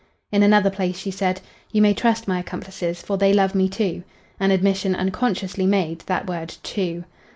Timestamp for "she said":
0.97-1.41